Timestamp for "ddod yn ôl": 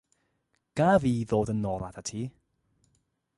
1.27-1.83